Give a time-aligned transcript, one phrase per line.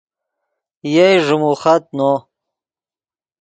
[0.93, 2.11] یئے ݱیموخت نو